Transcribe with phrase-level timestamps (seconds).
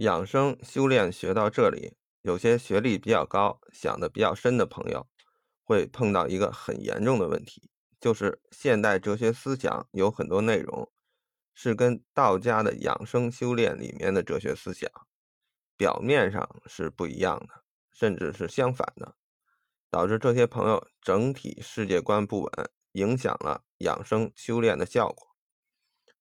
[0.00, 5.06] 养生修炼学到这里，有些学历比较高、想的比较深的朋友，
[5.62, 10.90] 会碰到一个很严重的问题，就是现代哲学思想有很多内容
[11.52, 14.90] 是跟道家的养生修炼里面的哲学思想
[15.76, 17.62] 表面上是不一样的，
[17.92, 19.16] 甚至是相反的，
[19.90, 22.50] 导致这些朋友整体世界观不稳，
[22.92, 25.29] 影响了养生修炼的效果。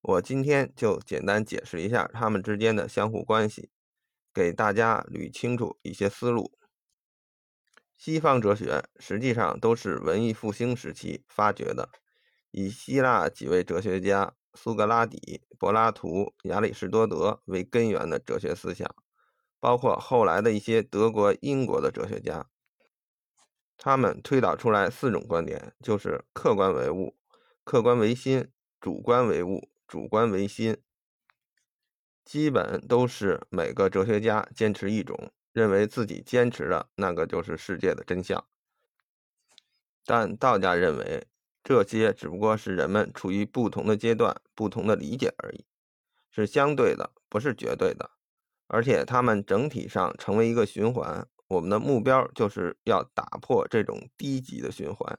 [0.01, 3.69] 我今天就简单解释一下他们之间的相互关系，
[4.33, 6.57] 给大家捋清楚一些思路。
[7.97, 11.89] 西方哲学实际上都是文艺复兴时期发掘的，
[12.51, 18.89] 以希腊几位哲学家苏格拉底、柏拉图、亚里士多德为根源的哲学思想，
[19.59, 22.49] 包括后来的一些德国、英国的哲学家，
[23.77, 27.17] 他们推导出来四种观点，就是客观唯物、
[27.65, 29.69] 客观唯心、主观唯物。
[29.89, 30.77] 主观唯心，
[32.23, 38.45] 基本都是每个哲学家坚持一种，认为自己坚持的那个就是世界的真相。
[40.05, 41.25] 但道家认为，
[41.63, 45.65] 这些只不过是人们处于不同的阶段、不同的理解而已，
[46.29, 48.11] 是相对的，不是绝对的。
[48.67, 55.17] 而且他们整体上成为一个循环，我们的目标就是要打破这种低级的循环，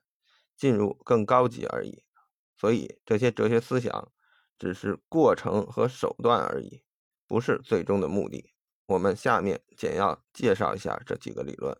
[0.57, 2.05] 进入更高级而已。
[2.57, 4.13] 所以这些哲学思想。
[4.61, 6.83] 只是过程和手段而已，
[7.27, 8.53] 不是最终的目的。
[8.85, 11.75] 我们下面简要介绍一下这几个理论：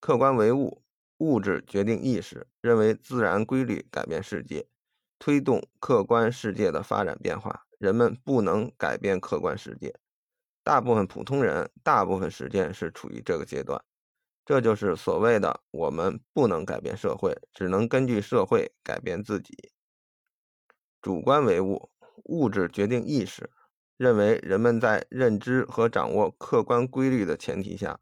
[0.00, 0.82] 客观唯物，
[1.18, 4.66] 物质决定意识，认为自然规律改变世界，
[5.18, 7.66] 推动客观世界的发展变化。
[7.78, 9.94] 人们不能改变客观世界，
[10.62, 13.84] 大部分普通人大部分时间是处于这个阶段。
[14.46, 19.71] 这就是所谓的“我们不能改变社会，只能根据社会改变自己”。
[21.02, 21.90] 主观唯物，
[22.26, 23.50] 物质决定意识，
[23.96, 27.98] 认为人们在认知和掌握客观规律的前提下，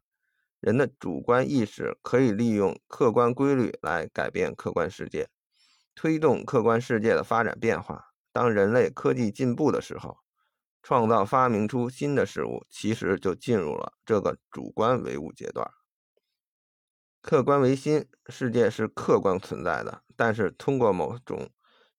[0.59, 5.29] 人的主观意识可以利用客观规律来改变客观世界，
[5.95, 8.13] 推动客观世界的发展变化。
[8.31, 10.19] 当人类科技进步的时候，
[10.83, 15.67] 创造发明出新的事物，其实就进入了这个主观唯物阶段。
[17.23, 21.49] 客观唯心，世界是客观存在的，但是通过某种。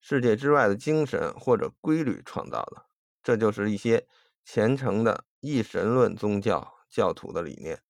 [0.05, 2.87] 世界之外的精神或者规律创造的，
[3.23, 4.05] 这就是一些
[4.43, 7.81] 虔诚的一神论宗教教徒的理念。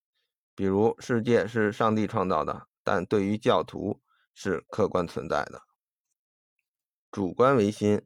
[0.53, 3.99] 比如，世界是上帝创造的，但对于教徒
[4.35, 5.63] 是客观存在的。
[7.09, 8.03] 主观唯心，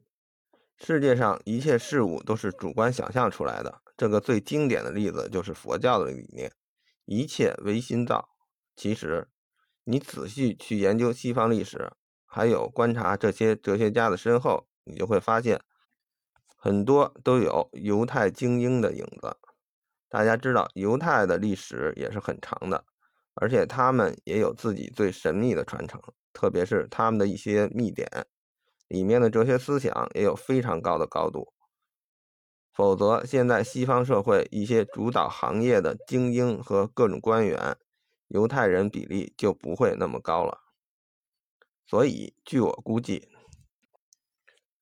[0.78, 3.82] 世界上一切事物都是主观想象出来的。
[3.94, 6.50] 这个最经典的例子就是佛教的理念：
[7.04, 8.30] 一切唯心造。
[8.74, 9.28] 其实，
[9.84, 11.92] 你仔细去研究西方历史。
[12.30, 15.60] 还有观察这些哲学家的身后，你就会发现，
[16.54, 19.34] 很多都有犹太精英的影子。
[20.10, 22.84] 大家知道，犹太的历史也是很长的，
[23.34, 26.00] 而且他们也有自己最神秘的传承，
[26.32, 28.06] 特别是他们的一些秘典
[28.88, 31.52] 里面的哲学思想也有非常高的高度。
[32.72, 37.76] 否则，现在西方社会一些主导行业的精英和各种官员，
[38.28, 40.67] 犹太人比例就不会那么高了。
[41.88, 43.26] 所以，据我估计，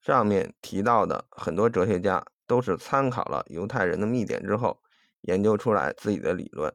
[0.01, 4.83] 上面提到的很多哲学家都是参考了犹太人的秘典之后，
[5.21, 6.75] 研究出来自己的理论。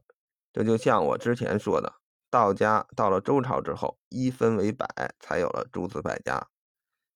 [0.53, 1.93] 这就像我之前说的，
[2.29, 4.87] 道家到了周朝之后，一分为百，
[5.19, 6.47] 才有了诸子百家。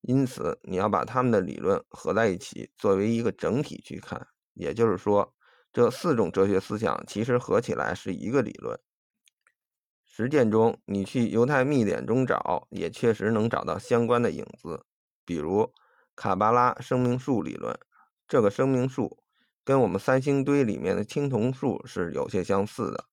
[0.01, 4.27] 因此，你要把他们的理论合在一起，作为一个整体去看。
[4.55, 5.33] 也就是说，
[5.71, 8.77] 这四种哲学思想其实合起来是一个理论。
[10.17, 14.85] 实践中，你去犹太秘典中找，也确实能找到相关的影子。
[15.25, 15.73] 比如
[16.15, 17.77] 卡巴拉生命树理论，
[18.25, 19.21] 这个生命树
[19.65, 23.03] 跟我们三星堆里面的青铜树是有些相似的。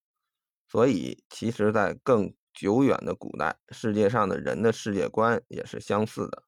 [0.69, 6.45] 所以，其实，在更久远的古代，世界上的人的世界观也是相似的。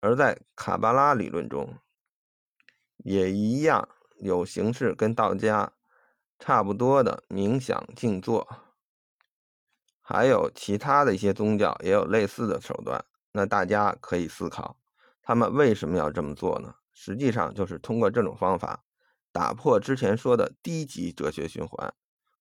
[0.00, 1.76] 而在卡巴拉理论中，
[2.96, 3.86] 也一样
[4.20, 5.70] 有形式跟道家
[6.38, 8.48] 差不多的冥想静坐。
[10.10, 14.78] 还有其他的一些宗教也有类似的手段，那大家可以思考，
[15.20, 16.74] 他们为什么要这么做呢？
[16.94, 18.82] 实际上就是通过这种方法，
[19.32, 21.92] 打破之前说的低级哲学循环，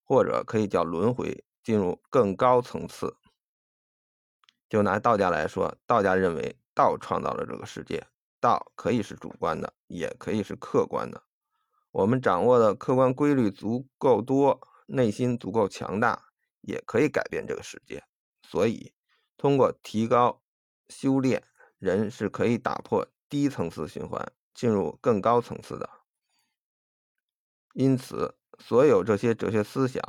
[0.05, 3.17] 或者可以叫轮回，进入更高层次。
[4.69, 8.07] 就拿道家来说，道家认为道创造了这个世界，
[8.39, 11.21] 道可以是主观的，也可以是客观的。
[11.91, 16.26] 我们掌握的客观规律足够多，内心足够强大。
[16.67, 18.03] 也可以改变这个世界，
[18.43, 18.91] 所以
[19.37, 20.43] 通过提高
[20.89, 21.41] 修炼，
[21.79, 25.89] 人是可以打破低层次循环，进入更高层次的。
[27.73, 30.01] 因此，所有这些哲学思想，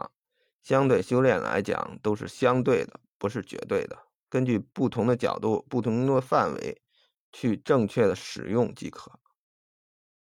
[0.61, 3.97] 相对修炼来讲都是相对的，不是绝对的。
[4.29, 6.83] 根据不同的角度、不同的范围，
[7.31, 9.21] 去正确的使用即可。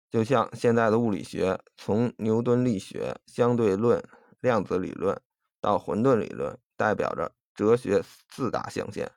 [0.08, 4.02] 就像现在的物理学，从牛顿力学、相对论、
[4.40, 5.20] 量子理论
[5.60, 9.10] 到混沌理论，代表着哲学四大象限，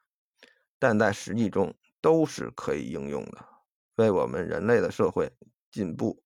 [0.80, 3.46] 但在实际中都是可以应用的，
[3.96, 5.32] 为我们人类的社会
[5.72, 6.24] 进步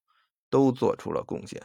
[0.50, 1.62] 都做出了贡献。